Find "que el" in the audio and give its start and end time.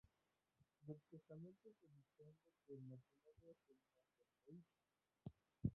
2.65-2.81